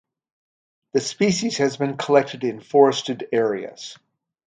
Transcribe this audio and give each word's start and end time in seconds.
The 0.93 0.99
species 0.99 1.59
has 1.59 1.77
been 1.77 1.95
collected 1.95 2.43
in 2.43 2.59
forested 2.59 3.27
areas. 3.31 3.99